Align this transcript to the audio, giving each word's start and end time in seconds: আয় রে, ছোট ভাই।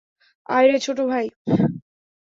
আয় 0.49 0.67
রে, 0.67 0.77
ছোট 0.79 0.97
ভাই। 1.01 1.25